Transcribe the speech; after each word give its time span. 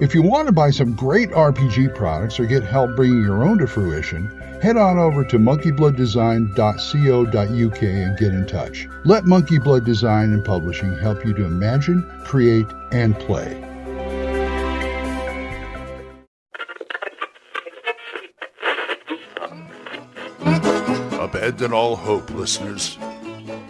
if 0.00 0.14
you 0.14 0.22
want 0.22 0.46
to 0.46 0.52
buy 0.52 0.70
some 0.70 0.94
great 0.94 1.30
RPG 1.30 1.94
products 1.94 2.38
or 2.38 2.46
get 2.46 2.62
help 2.62 2.94
bringing 2.96 3.22
your 3.22 3.42
own 3.42 3.58
to 3.58 3.66
fruition, 3.66 4.28
head 4.62 4.76
on 4.76 4.98
over 4.98 5.24
to 5.24 5.38
monkeyblooddesign.co.uk 5.38 7.82
and 7.82 8.18
get 8.18 8.34
in 8.34 8.46
touch. 8.46 8.86
Let 9.04 9.24
Monkey 9.24 9.58
Blood 9.58 9.84
Design 9.84 10.32
and 10.32 10.44
Publishing 10.44 10.96
help 10.98 11.24
you 11.24 11.34
to 11.34 11.44
imagine, 11.44 12.08
create, 12.24 12.66
and 12.92 13.18
play. 13.18 13.56
Abandon 21.20 21.72
all 21.72 21.96
hope, 21.96 22.30
listeners. 22.30 22.98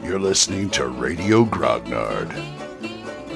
You're 0.02 0.18
listening 0.18 0.70
to 0.70 0.88
Radio 0.88 1.44
Grognard, 1.44 2.30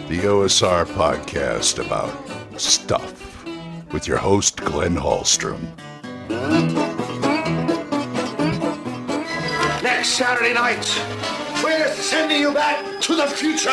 the 0.09 0.21
OSR 0.21 0.87
podcast 0.87 1.85
about 1.85 2.34
stuff 2.59 3.45
with 3.93 4.07
your 4.07 4.19
host, 4.19 4.57
Glenn 4.57 4.97
Hallstrom. 4.97 5.61
Next 9.83 10.09
Saturday 10.11 10.55
night, 10.55 10.85
we're 11.63 11.89
sending 11.95 12.41
you 12.41 12.53
back 12.53 13.01
to 13.03 13.15
the 13.15 13.27
future. 13.27 13.71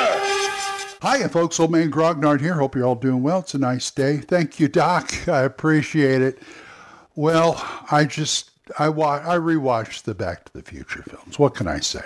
Hiya, 1.02 1.30
folks. 1.30 1.60
Old 1.60 1.72
Man 1.72 1.90
Grognard 1.92 2.42
here. 2.42 2.54
Hope 2.54 2.76
you're 2.76 2.86
all 2.86 2.96
doing 2.96 3.24
well. 3.24 3.40
It's 3.40 3.54
a 3.56 3.58
nice 3.58 3.90
day. 3.90 4.18
Thank 4.18 4.60
you, 4.60 4.68
Doc. 4.68 5.28
I 5.28 5.42
appreciate 5.42 6.22
it. 6.22 6.40
Well, 7.16 7.64
I 7.92 8.06
just 8.06 8.52
I 8.78 8.90
wa- 8.90 9.22
I 9.26 9.38
rewatched 9.38 10.04
the 10.04 10.14
Back 10.14 10.46
to 10.46 10.54
the 10.54 10.62
Future 10.62 11.04
films. 11.04 11.40
What 11.40 11.56
can 11.56 11.68
I 11.68 11.80
say? 11.80 12.04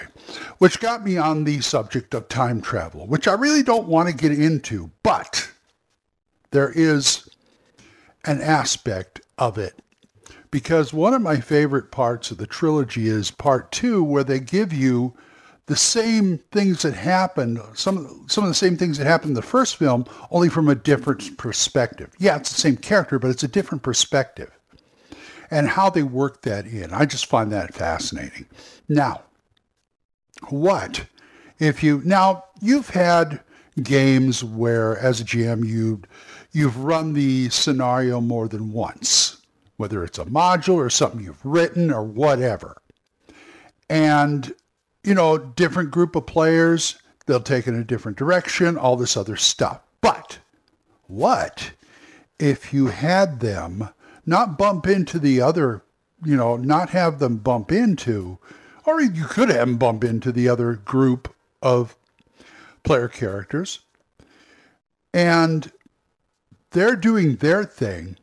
Which 0.60 0.80
got 0.80 1.04
me 1.04 1.18
on 1.18 1.44
the 1.44 1.62
subject 1.62 2.14
of 2.14 2.28
time 2.30 2.62
travel, 2.62 3.06
which 3.08 3.28
I 3.28 3.34
really 3.34 3.64
don't 3.64 3.88
want 3.88 4.08
to 4.10 4.16
get 4.16 4.32
into, 4.32 4.90
but 5.04 5.52
there 6.52 6.72
is 6.72 7.28
an 8.26 8.42
aspect 8.42 9.22
of 9.38 9.58
it 9.58 9.82
because 10.52 10.94
one 10.94 11.14
of 11.14 11.22
my 11.22 11.40
favorite 11.40 11.92
parts 11.92 12.32
of 12.32 12.38
the 12.38 12.48
trilogy 12.48 13.08
is 13.08 13.30
part 13.30 13.72
two, 13.72 14.04
where 14.04 14.24
they 14.24 14.40
give 14.40 14.72
you 14.72 15.14
the 15.66 15.76
same 15.76 16.38
things 16.52 16.84
that 16.84 16.94
happened, 16.94 17.60
some 17.74 18.26
some 18.28 18.44
of 18.44 18.50
the 18.50 18.54
same 18.54 18.78
things 18.78 18.98
that 18.98 19.08
happened 19.08 19.32
in 19.32 19.36
the 19.36 19.42
first 19.42 19.76
film, 19.76 20.06
only 20.32 20.48
from 20.48 20.70
a 20.70 20.76
different 20.76 21.38
perspective. 21.38 22.14
Yeah, 22.20 22.38
it's 22.38 22.54
the 22.54 22.62
same 22.62 22.78
character, 22.78 23.20
but 23.20 23.32
it's 23.32 23.44
a 23.44 23.48
different 23.48 23.84
perspective 23.84 24.52
and 25.52 25.68
how 25.68 25.90
they 25.90 26.04
work 26.04 26.42
that 26.44 26.66
in. 26.66 26.94
I 26.94 27.06
just 27.06 27.26
find 27.26 27.52
that 27.52 27.74
fascinating. 27.74 28.46
Now, 28.88 29.24
what 30.50 31.06
if 31.60 31.84
you 31.84 32.02
now 32.06 32.46
you've 32.62 32.90
had 32.90 33.42
games 33.82 34.44
where 34.44 34.98
as 34.98 35.20
a 35.20 35.26
GM 35.26 35.66
you 35.68 36.02
you've 36.52 36.78
run 36.78 37.14
the 37.14 37.50
scenario 37.50 38.22
more 38.22 38.48
than 38.48 38.72
once, 38.72 39.42
whether 39.78 40.04
it's 40.04 40.20
a 40.20 40.26
module 40.26 40.76
or 40.76 40.90
something 40.90 41.22
you've 41.22 41.46
written 41.46 41.92
or 41.92 42.04
whatever. 42.04 42.78
And 43.90 44.54
you 45.04 45.14
know, 45.14 45.38
different 45.38 45.92
group 45.92 46.16
of 46.16 46.26
players, 46.26 46.98
they'll 47.26 47.40
take 47.40 47.68
it 47.68 47.74
in 47.74 47.80
a 47.80 47.84
different 47.84 48.18
direction, 48.18 48.78
all 48.78 48.96
this 48.96 49.16
other 49.16 49.36
stuff. 49.36 49.82
But 50.02 50.40
what 51.08 51.72
if 52.40 52.74
you 52.74 52.88
had 52.88 53.40
them 53.40 53.90
not 54.26 54.58
bump 54.58 54.88
into 54.88 55.20
the 55.20 55.42
other, 55.42 55.84
you 56.24 56.36
know, 56.36 56.58
not 56.58 56.90
have 56.90 57.20
them 57.20 57.38
bump 57.38 57.72
into, 57.72 58.40
or 58.86 59.02
you 59.02 59.26
could 59.26 59.50
have 59.50 59.68
them 59.68 59.78
bump 59.78 60.04
into 60.04 60.32
the 60.32 60.50
other 60.50 60.74
group 60.74 61.34
of 61.62 61.96
player 62.86 63.08
characters. 63.10 63.80
And 65.14 65.72
they're 66.72 66.96
doing 66.96 67.38
their 67.38 67.64
thing, 67.64 68.18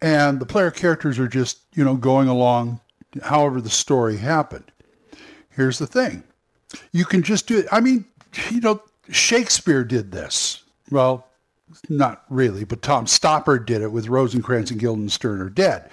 and 0.00 0.40
the 0.40 0.46
player 0.46 0.70
characters 0.70 1.18
are 1.18 1.28
just, 1.28 1.58
you 1.74 1.84
know, 1.84 1.96
going 1.96 2.28
along 2.28 2.80
however 3.22 3.60
the 3.60 3.70
story 3.70 4.16
happened. 4.16 4.72
Here's 5.50 5.78
the 5.78 5.86
thing 5.86 6.24
you 6.92 7.04
can 7.04 7.22
just 7.22 7.46
do 7.46 7.58
it. 7.58 7.66
I 7.70 7.80
mean, 7.80 8.06
you 8.50 8.60
know, 8.60 8.82
Shakespeare 9.10 9.84
did 9.84 10.10
this. 10.12 10.62
Well, 10.90 11.28
not 11.88 12.24
really, 12.28 12.64
but 12.64 12.82
Tom 12.82 13.06
Stoppard 13.06 13.66
did 13.66 13.82
it 13.82 13.92
with 13.92 14.08
Rosencrantz 14.08 14.70
and 14.70 14.80
Guildenstern 14.80 15.40
are 15.40 15.50
dead, 15.50 15.90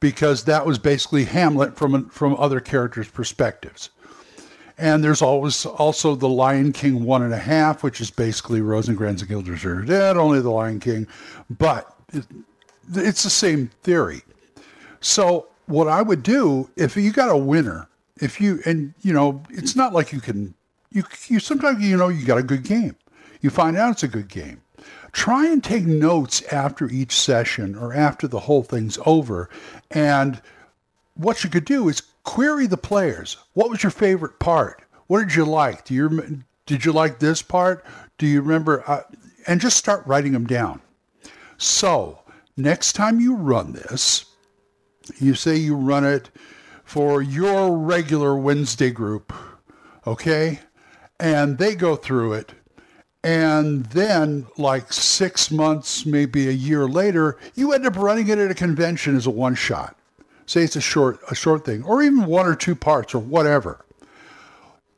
because 0.00 0.44
that 0.44 0.66
was 0.66 0.78
basically 0.78 1.24
Hamlet 1.24 1.76
from 1.76 2.08
from 2.10 2.34
other 2.36 2.60
characters' 2.60 3.08
perspectives. 3.08 3.90
And 4.78 5.02
there's 5.02 5.22
always 5.22 5.66
also 5.66 6.14
the 6.14 6.28
Lion 6.28 6.72
King 6.72 7.04
one 7.04 7.22
and 7.22 7.34
a 7.34 7.38
half, 7.38 7.82
which 7.82 8.00
is 8.00 8.10
basically 8.10 8.60
Rosencrantz 8.60 9.22
and 9.22 9.28
Guildenstern 9.28 9.78
are 9.78 9.84
dead, 9.84 10.16
only 10.16 10.40
the 10.40 10.50
Lion 10.50 10.78
King, 10.78 11.06
but 11.50 11.96
it, 12.12 12.24
it's 12.94 13.24
the 13.24 13.30
same 13.30 13.70
theory. 13.82 14.22
So 15.00 15.48
what 15.66 15.88
I 15.88 16.00
would 16.00 16.22
do 16.22 16.70
if 16.76 16.96
you 16.96 17.12
got 17.12 17.28
a 17.28 17.36
winner, 17.36 17.88
if 18.20 18.40
you 18.40 18.60
and 18.64 18.94
you 19.02 19.12
know, 19.12 19.42
it's 19.50 19.74
not 19.74 19.92
like 19.92 20.12
you 20.12 20.20
can 20.20 20.54
you 20.92 21.02
you 21.26 21.40
sometimes 21.40 21.84
you 21.84 21.96
know 21.96 22.08
you 22.08 22.24
got 22.24 22.38
a 22.38 22.42
good 22.42 22.62
game. 22.62 22.94
You 23.40 23.50
find 23.50 23.76
out 23.76 23.92
it's 23.92 24.02
a 24.04 24.08
good 24.08 24.28
game 24.28 24.60
try 25.12 25.46
and 25.46 25.62
take 25.62 25.84
notes 25.84 26.42
after 26.52 26.88
each 26.88 27.12
session 27.12 27.74
or 27.74 27.94
after 27.94 28.28
the 28.28 28.40
whole 28.40 28.62
thing's 28.62 28.98
over. 29.06 29.48
And 29.90 30.40
what 31.18 31.44
you 31.44 31.50
could 31.50 31.64
do 31.64 31.88
is 31.88 32.02
query 32.22 32.66
the 32.66 32.76
players. 32.76 33.36
What 33.52 33.68
was 33.68 33.82
your 33.82 33.90
favorite 33.90 34.38
part? 34.38 34.82
What 35.06 35.20
did 35.20 35.34
you 35.34 35.44
like? 35.44 35.84
Do 35.84 35.94
you 35.94 36.42
did 36.66 36.84
you 36.84 36.92
like 36.92 37.18
this 37.18 37.42
part? 37.42 37.84
Do 38.16 38.26
you 38.26 38.40
remember? 38.40 38.88
Uh, 38.88 39.02
and 39.46 39.60
just 39.60 39.76
start 39.76 40.06
writing 40.06 40.32
them 40.32 40.46
down. 40.46 40.80
So 41.56 42.20
next 42.56 42.92
time 42.92 43.20
you 43.20 43.34
run 43.34 43.72
this, 43.72 44.26
you 45.18 45.34
say 45.34 45.56
you 45.56 45.74
run 45.74 46.04
it 46.04 46.30
for 46.84 47.22
your 47.22 47.76
regular 47.76 48.36
Wednesday 48.36 48.90
group, 48.90 49.32
okay? 50.06 50.60
And 51.18 51.58
they 51.58 51.74
go 51.74 51.96
through 51.96 52.34
it 52.34 52.52
and 53.24 53.84
then, 53.86 54.46
like 54.56 54.92
six 54.92 55.50
months, 55.50 56.06
maybe 56.06 56.48
a 56.48 56.52
year 56.52 56.88
later, 56.88 57.36
you 57.54 57.72
end 57.72 57.84
up 57.84 57.96
running 57.96 58.28
it 58.28 58.38
at 58.38 58.50
a 58.50 58.54
convention 58.54 59.16
as 59.16 59.26
a 59.26 59.30
one 59.30 59.56
shot. 59.56 59.96
Say 60.48 60.62
it's 60.62 60.76
a 60.76 60.80
short, 60.80 61.20
a 61.30 61.34
short 61.34 61.66
thing, 61.66 61.84
or 61.84 62.02
even 62.02 62.24
one 62.24 62.46
or 62.46 62.54
two 62.54 62.74
parts, 62.74 63.14
or 63.14 63.18
whatever. 63.18 63.84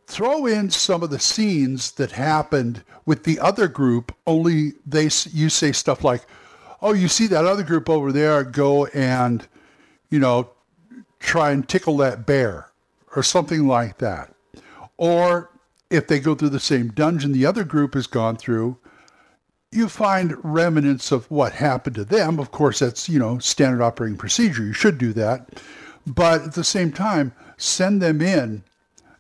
Throw 0.07 0.47
in 0.47 0.71
some 0.71 1.03
of 1.03 1.11
the 1.11 1.19
scenes 1.19 1.91
that 1.93 2.13
happened 2.13 2.85
with 3.05 3.25
the 3.25 3.41
other 3.41 3.67
group. 3.67 4.15
Only 4.29 4.75
they, 4.87 5.11
you 5.33 5.49
say 5.49 5.73
stuff 5.73 6.05
like, 6.05 6.23
"Oh, 6.81 6.93
you 6.93 7.09
see 7.09 7.27
that 7.27 7.47
other 7.47 7.65
group 7.65 7.91
over 7.91 8.13
there? 8.13 8.45
Go 8.45 8.87
and, 8.87 9.49
you 10.09 10.21
know, 10.21 10.51
try 11.19 11.51
and 11.51 11.69
tickle 11.69 11.97
that 11.97 12.27
bear," 12.27 12.71
or 13.17 13.25
something 13.25 13.67
like 13.67 13.99
that. 13.99 14.33
Or 14.99 15.51
if 15.91 16.07
they 16.07 16.21
go 16.21 16.37
through 16.37 16.51
the 16.51 16.61
same 16.61 16.93
dungeon 16.93 17.33
the 17.33 17.47
other 17.47 17.65
group 17.65 17.95
has 17.95 18.07
gone 18.07 18.37
through, 18.37 18.79
you 19.73 19.89
find 19.89 20.37
remnants 20.43 21.13
of 21.13 21.31
what 21.31 21.53
happened 21.53 21.97
to 21.97 22.05
them. 22.05 22.39
Of 22.39 22.51
course, 22.51 22.81
that's, 22.81 23.09
you 23.09 23.19
know, 23.19 23.39
standard 23.39 23.83
operating 23.83 24.19
procedure. 24.19 24.65
You 24.65 24.73
should 24.73 24.99
do 24.99 25.13
that. 25.13 25.61
But 26.07 26.43
at 26.43 26.55
the 26.55 26.65
same 26.65 26.93
time, 26.93 27.33
send 27.57 28.03
them 28.03 28.21
in 28.21 28.65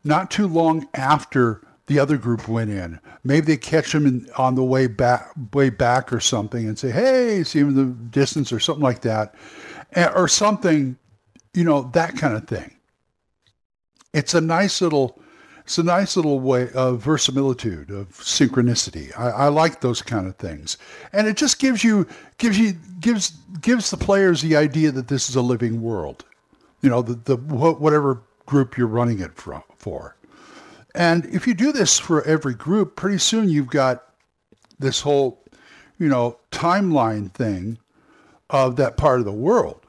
not 0.02 0.30
too 0.30 0.48
long 0.48 0.88
after 0.94 1.60
the 1.86 1.98
other 1.98 2.16
group 2.16 2.48
went 2.48 2.70
in. 2.70 2.98
Maybe 3.22 3.46
they 3.46 3.56
catch 3.56 3.92
them 3.92 4.06
in, 4.06 4.28
on 4.36 4.54
the 4.54 4.64
way 4.64 4.86
back, 4.86 5.30
way 5.52 5.70
back 5.70 6.12
or 6.12 6.20
something 6.20 6.66
and 6.66 6.78
say, 6.78 6.90
hey, 6.90 7.44
see 7.44 7.60
them 7.60 7.70
in 7.70 7.74
the 7.74 7.84
distance 8.10 8.52
or 8.52 8.60
something 8.60 8.82
like 8.82 9.02
that. 9.02 9.34
Eh, 9.92 10.08
or 10.14 10.26
something, 10.26 10.96
you 11.52 11.64
know, 11.64 11.90
that 11.92 12.16
kind 12.16 12.34
of 12.34 12.46
thing. 12.46 12.76
It's 14.12 14.34
a 14.34 14.40
nice 14.40 14.80
little 14.80 15.20
It's 15.70 15.78
a 15.78 15.84
nice 15.84 16.16
little 16.16 16.40
way 16.40 16.68
of 16.72 17.00
verisimilitude, 17.00 17.92
of 17.92 18.08
synchronicity. 18.08 19.16
I, 19.16 19.30
I 19.30 19.48
like 19.50 19.80
those 19.80 20.02
kind 20.02 20.26
of 20.26 20.34
things, 20.34 20.76
and 21.12 21.28
it 21.28 21.36
just 21.36 21.60
gives 21.60 21.84
you 21.84 22.08
gives 22.38 22.58
you 22.58 22.72
gives 22.98 23.30
gives 23.60 23.88
the 23.88 23.96
players 23.96 24.42
the 24.42 24.56
idea 24.56 24.90
that 24.90 25.06
this 25.06 25.30
is 25.30 25.36
a 25.36 25.40
living 25.40 25.80
world. 25.80 26.24
You 26.82 26.90
know, 26.90 27.02
the 27.02 27.14
the 27.14 27.36
whatever 27.36 28.20
group 28.46 28.76
you're 28.76 28.88
running 28.88 29.20
it 29.20 29.30
for. 29.36 30.16
And 30.96 31.26
if 31.26 31.46
you 31.46 31.54
do 31.54 31.70
this 31.70 32.00
for 32.00 32.24
every 32.24 32.54
group, 32.54 32.96
pretty 32.96 33.18
soon 33.18 33.48
you've 33.48 33.70
got 33.70 34.02
this 34.80 35.00
whole, 35.00 35.44
you 36.00 36.08
know, 36.08 36.40
timeline 36.50 37.30
thing 37.30 37.78
of 38.50 38.74
that 38.74 38.96
part 38.96 39.20
of 39.20 39.24
the 39.24 39.30
world 39.30 39.86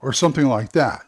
or 0.00 0.14
something 0.14 0.46
like 0.46 0.72
that. 0.72 1.04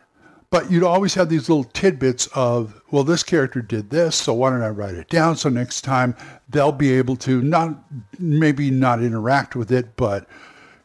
But 0.50 0.68
you'd 0.68 0.82
always 0.82 1.14
have 1.14 1.28
these 1.28 1.48
little 1.48 1.62
tidbits 1.62 2.26
of, 2.34 2.82
well, 2.90 3.04
this 3.04 3.22
character 3.22 3.62
did 3.62 3.90
this, 3.90 4.16
so 4.16 4.34
why 4.34 4.50
don't 4.50 4.62
I 4.62 4.70
write 4.70 4.96
it 4.96 5.08
down? 5.08 5.36
So 5.36 5.48
next 5.48 5.82
time 5.82 6.16
they'll 6.48 6.72
be 6.72 6.92
able 6.92 7.14
to 7.18 7.40
not, 7.40 7.78
maybe 8.18 8.68
not 8.68 9.00
interact 9.00 9.54
with 9.54 9.70
it, 9.70 9.94
but, 9.94 10.28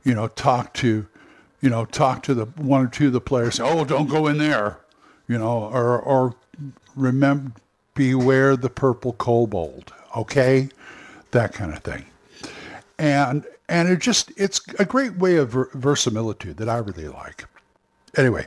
you 0.03 0.13
know, 0.13 0.27
talk 0.27 0.71
to, 0.75 1.07
you 1.61 1.69
know, 1.71 1.83
talk 1.85 2.21
to 2.23 2.35
the 2.35 2.45
one 2.45 2.85
or 2.85 2.89
two 2.89 3.07
of 3.07 3.13
the 3.13 3.21
players, 3.21 3.55
say, 3.55 3.63
oh, 3.63 3.83
don't 3.85 4.07
go 4.07 4.27
in 4.27 4.37
there, 4.37 4.81
you 5.27 5.39
know, 5.39 5.63
or, 5.63 5.99
or 5.99 6.35
remember, 6.95 7.51
beware 7.95 8.55
the 8.55 8.69
purple 8.69 9.13
kobold, 9.13 9.91
okay? 10.15 10.69
That 11.31 11.53
kind 11.53 11.73
of 11.73 11.79
thing. 11.79 12.05
And, 12.99 13.43
and 13.67 13.89
it 13.89 13.99
just, 13.99 14.31
it's 14.37 14.61
a 14.77 14.85
great 14.85 15.15
way 15.15 15.37
of 15.37 15.49
ver- 15.49 15.71
verisimilitude 15.73 16.57
that 16.57 16.69
I 16.69 16.77
really 16.77 17.07
like. 17.07 17.45
Anyway, 18.15 18.45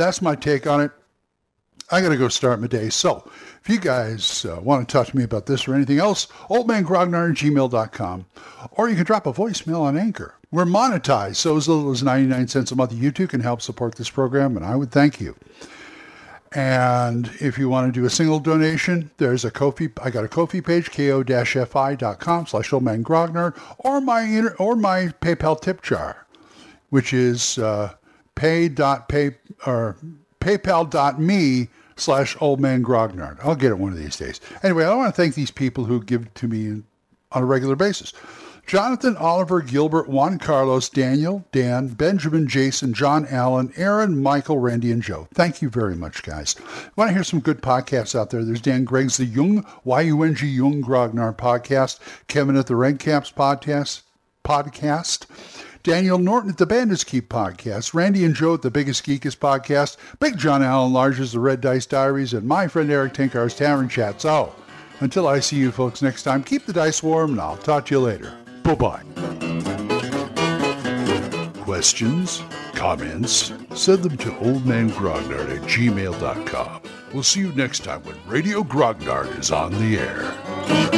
that's 0.00 0.22
my 0.22 0.34
take 0.34 0.66
on 0.66 0.80
it. 0.80 0.90
I 1.92 2.00
got 2.00 2.10
to 2.10 2.16
go 2.16 2.28
start 2.28 2.60
my 2.60 2.68
day. 2.68 2.88
So 2.88 3.28
if 3.62 3.68
you 3.68 3.80
guys 3.80 4.44
uh, 4.44 4.60
want 4.60 4.88
to 4.88 4.92
talk 4.92 5.08
to 5.08 5.16
me 5.16 5.24
about 5.24 5.46
this 5.46 5.66
or 5.66 5.74
anything 5.74 5.98
else, 5.98 6.26
oldmangrognard 6.48 7.30
at 7.30 7.36
gmail.com. 7.36 8.26
Or 8.72 8.88
you 8.88 8.96
can 8.96 9.04
drop 9.04 9.26
a 9.26 9.32
voicemail 9.32 9.80
on 9.80 9.98
Anchor. 9.98 10.36
We're 10.52 10.64
monetized, 10.64 11.36
so 11.36 11.56
as 11.56 11.68
little 11.68 11.90
as 11.90 12.02
99 12.02 12.48
cents 12.48 12.72
a 12.72 12.76
month, 12.76 12.92
you 12.92 13.12
too 13.12 13.28
can 13.28 13.40
help 13.40 13.62
support 13.62 13.94
this 13.94 14.10
program, 14.10 14.56
and 14.56 14.66
I 14.66 14.74
would 14.74 14.90
thank 14.90 15.20
you. 15.20 15.36
And 16.52 17.30
if 17.40 17.56
you 17.56 17.68
want 17.68 17.92
to 17.92 18.00
do 18.00 18.04
a 18.04 18.10
single 18.10 18.40
donation, 18.40 19.12
there's 19.18 19.44
a 19.44 19.50
Ko-fi. 19.52 19.90
I 20.02 20.10
got 20.10 20.24
a 20.24 20.28
Ko-fi 20.28 20.60
page, 20.60 20.90
ko-fi.com 20.90 22.46
slash 22.46 22.70
oldmangrognard, 22.70 23.60
or 23.78 24.00
my, 24.00 24.48
or 24.58 24.74
my 24.74 25.06
PayPal 25.20 25.60
tip 25.60 25.82
jar, 25.82 26.26
which 26.88 27.12
is 27.12 27.58
uh, 27.58 27.94
pay.pay 28.40 29.32
or 29.66 29.96
paypal.me 30.40 31.68
slash 31.96 32.36
old 32.40 32.58
man 32.58 32.82
grognard. 32.82 33.38
I'll 33.44 33.54
get 33.54 33.70
it 33.70 33.78
one 33.78 33.92
of 33.92 33.98
these 33.98 34.16
days. 34.16 34.40
Anyway, 34.62 34.86
I 34.86 34.94
want 34.94 35.14
to 35.14 35.20
thank 35.20 35.34
these 35.34 35.50
people 35.50 35.84
who 35.84 36.02
give 36.02 36.32
to 36.32 36.48
me 36.48 36.82
on 37.32 37.42
a 37.42 37.44
regular 37.44 37.76
basis. 37.76 38.14
Jonathan, 38.66 39.14
Oliver, 39.18 39.60
Gilbert, 39.60 40.08
Juan 40.08 40.38
Carlos, 40.38 40.88
Daniel, 40.88 41.44
Dan, 41.52 41.88
Benjamin, 41.88 42.48
Jason, 42.48 42.94
John 42.94 43.26
Allen, 43.28 43.74
Aaron, 43.76 44.22
Michael, 44.22 44.58
Randy, 44.58 44.90
and 44.90 45.02
Joe. 45.02 45.28
Thank 45.34 45.60
you 45.60 45.68
very 45.68 45.94
much, 45.94 46.22
guys. 46.22 46.56
Want 46.96 47.10
to 47.10 47.14
hear 47.14 47.24
some 47.24 47.40
good 47.40 47.60
podcasts 47.60 48.18
out 48.18 48.30
there? 48.30 48.42
There's 48.42 48.62
Dan 48.62 48.84
Gregg's 48.84 49.18
The 49.18 49.26
Yung, 49.26 49.66
Y-U-N-G, 49.84 50.46
Yung 50.46 50.82
Grognard 50.82 51.36
podcast, 51.36 51.98
Kevin 52.28 52.56
at 52.56 52.68
the 52.68 52.76
Red 52.76 53.00
Caps 53.00 53.30
podcast, 53.30 54.02
podcast. 54.44 55.26
Daniel 55.82 56.18
Norton 56.18 56.50
at 56.50 56.58
the 56.58 56.66
Bandits 56.66 57.04
Keep 57.04 57.30
podcast, 57.30 57.94
Randy 57.94 58.24
and 58.24 58.34
Joe 58.34 58.54
at 58.54 58.62
the 58.62 58.70
Biggest 58.70 59.04
Geekest 59.06 59.38
podcast, 59.38 59.96
Big 60.18 60.36
John 60.36 60.62
Allen 60.62 60.92
Large's 60.92 61.32
The 61.32 61.40
Red 61.40 61.62
Dice 61.62 61.86
Diaries, 61.86 62.34
and 62.34 62.46
my 62.46 62.68
friend 62.68 62.90
Eric 62.90 63.14
Tenkar's 63.14 63.54
Tavern 63.54 63.88
Chat. 63.88 64.20
So, 64.20 64.54
until 65.00 65.26
I 65.26 65.40
see 65.40 65.56
you 65.56 65.70
folks 65.70 66.02
next 66.02 66.24
time, 66.24 66.42
keep 66.42 66.66
the 66.66 66.74
dice 66.74 67.02
warm, 67.02 67.32
and 67.32 67.40
I'll 67.40 67.56
talk 67.56 67.86
to 67.86 67.94
you 67.94 68.00
later. 68.00 68.36
Bye-bye. 68.62 69.02
Questions? 71.62 72.42
Comments? 72.74 73.52
Send 73.74 74.02
them 74.02 74.18
to 74.18 74.30
oldmangrognard 74.32 75.56
at 75.56 75.62
gmail.com. 75.62 76.82
We'll 77.14 77.22
see 77.22 77.40
you 77.40 77.52
next 77.52 77.84
time 77.84 78.02
when 78.02 78.16
Radio 78.26 78.62
Grognard 78.62 79.38
is 79.38 79.50
on 79.50 79.72
the 79.72 79.98
air. 79.98 80.89